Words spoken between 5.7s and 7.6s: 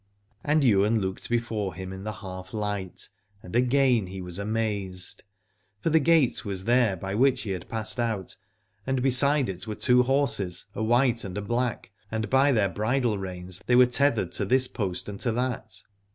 for the gate was there by which he